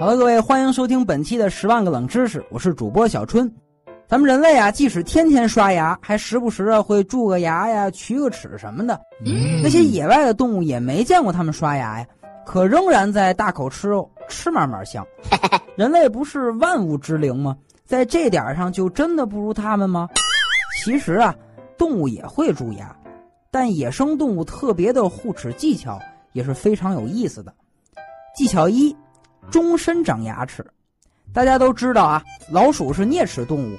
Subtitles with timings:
[0.00, 3.52] 好了，各位，欢迎收听本期的《十万个冷知识》，我是主播小春。
[4.06, 9.00] 咱们人类啊，即使天天刷牙，还时不时啊会蛀个牙呀、龋个齿什么的。
[9.60, 12.06] 那些野外的动物也没见过他们刷牙呀，
[12.46, 15.04] 可仍然在大口吃肉，吃嘛嘛香。
[15.74, 17.56] 人类不是万物之灵吗？
[17.84, 20.08] 在这点上就真的不如他们吗？
[20.84, 21.34] 其实啊，
[21.76, 22.96] 动物也会蛀牙，
[23.50, 25.98] 但野生动物特别的护齿技巧
[26.34, 27.52] 也是非常有意思的。
[28.36, 28.96] 技巧一，
[29.50, 30.64] 终身长牙齿。
[31.32, 33.76] 大家都知道啊，老鼠是啮齿动物，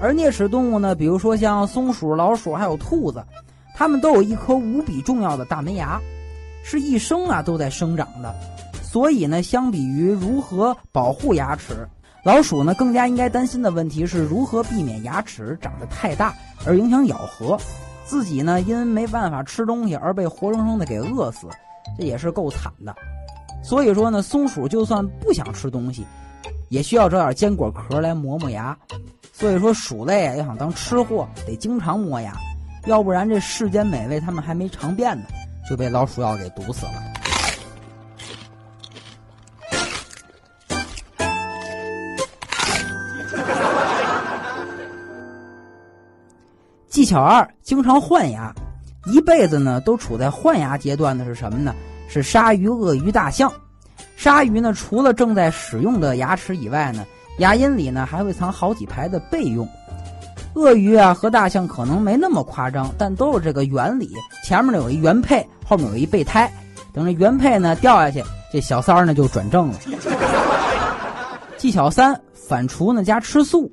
[0.00, 3.24] 而啮齿动物呢，比如说像松鼠、老鼠还有兔子，
[3.74, 6.00] 它们都有一颗无比重要的大门牙，
[6.64, 8.34] 是一生啊都在生长的。
[8.82, 11.86] 所以呢，相比于如何保护牙齿，
[12.24, 16.34] 老鼠呢更加应该担心的问题是如何避免牙齿长得太大
[16.66, 17.56] 而影响咬合，
[18.04, 21.46] 自己呢因为没办法吃东西而被活生生的给饿死，
[21.96, 22.96] 这也是够惨的。
[23.62, 26.06] 所以说呢，松鼠就算不想吃东西。
[26.68, 28.78] 也需要找点坚果壳来磨磨牙，
[29.32, 32.32] 所以说鼠类要想当吃货，得经常磨牙，
[32.86, 35.24] 要不然这世间美味他们还没尝遍呢，
[35.68, 36.92] 就被老鼠药给毒死了。
[46.88, 48.54] 技巧二：经常换牙，
[49.06, 51.74] 一辈子呢都处在换牙阶段的是什么呢？
[52.10, 53.50] 是鲨鱼、鳄鱼、大象。
[54.16, 57.06] 鲨鱼呢，除了正在使用的牙齿以外呢，
[57.38, 59.66] 牙龈里呢还会藏好几排的备用。
[60.54, 64.10] 鳄鱼啊和大象可能没那么夸张，但都是这个原理。
[64.44, 66.52] 前面呢有一原配，后面有一备胎，
[66.92, 68.22] 等着原配呢掉下去，
[68.52, 69.78] 这小三儿呢就转正了。
[71.56, 73.70] 技巧三：反刍呢加吃素。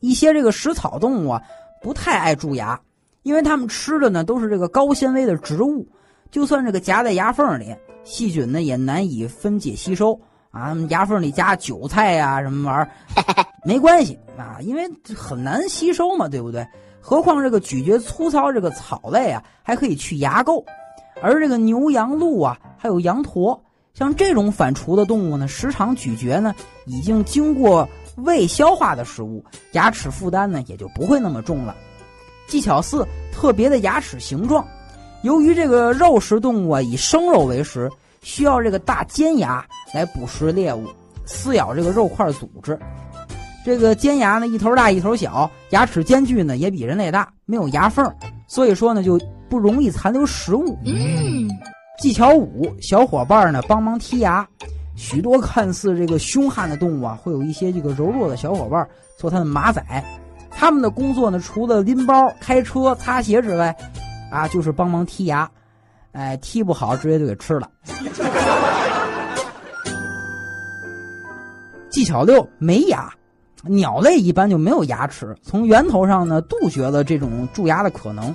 [0.00, 1.40] 一些这个食草动物啊
[1.80, 2.80] 不太爱蛀牙，
[3.22, 5.86] 因为它们吃的呢都是这个高纤维的植物，
[6.32, 7.72] 就算这个夹在牙缝里。
[8.04, 16.66] 细菌呢也难以分解吸收啊，牙缝里夹韭菜呀什么玩意儿， 没关系啊，因为很难吸收嘛，对不对？
[17.00, 20.64] 何况这个咀嚼粗糙这个草类啊，还可以去牙垢，
[21.22, 23.62] 而这个牛羊鹿啊，还有羊驼，
[23.94, 26.52] 像这种反刍的动物呢，时常咀嚼呢，
[26.86, 31.72] 已经经过胃消化的食物，牙齿负担呢也就不会那么重了。
[32.48, 34.66] 技巧四，特别的牙齿形状。
[35.22, 37.88] 由于这个肉食动物啊以生肉为食，
[38.22, 40.86] 需要这个大尖牙来捕食猎物，
[41.24, 42.78] 撕咬这个肉块组织。
[43.64, 48.12] 这个尖牙呢一头大一头小，牙齿间距呢也比人类大，没有牙缝，
[48.48, 50.76] 所以说呢就不容易残留食物。
[50.84, 51.48] 嗯，
[52.00, 54.46] 技巧五，小伙伴呢帮忙剔牙。
[54.96, 59.82] 许多看似这个凶悍的动物啊，会有一些这个柔弱的小伙伴做它的马仔。
[60.50, 63.74] 他们的工作呢，除了拎包、开车、擦鞋之外。
[64.32, 65.48] 啊，就是帮忙剔牙，
[66.12, 67.70] 哎，剔不好直接就给吃了。
[71.90, 73.12] 技巧六，没牙，
[73.64, 78.34] 鸟类一般就没有牙齿，从源头上呢杜绝了这种蛀牙的可能。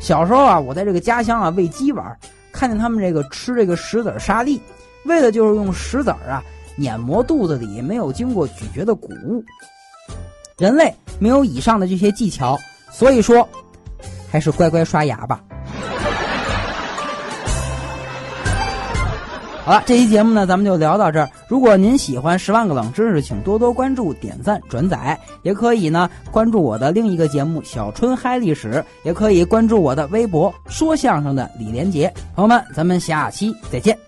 [0.00, 2.18] 小时候啊，我在这个家乡啊喂鸡玩，
[2.50, 4.60] 看见他们这个吃这个石子沙粒，
[5.04, 6.42] 为的就是用石子啊
[6.74, 9.44] 碾磨肚子里没有经过咀嚼的谷物。
[10.58, 12.58] 人类没有以上的这些技巧，
[12.90, 13.48] 所以说。
[14.30, 15.40] 还是乖乖刷牙吧。
[19.64, 21.28] 好了，这期节目呢，咱们就聊到这儿。
[21.46, 28.72] 如果您喜欢《十万个冷知识》，请多多关注、点赞、转载，也可以呢关注我的另一个节目《小春嗨历史》，
[29.02, 32.10] 也可以关注我的微博“说相声的李连杰”。
[32.34, 34.07] 朋友们，咱们下期再见。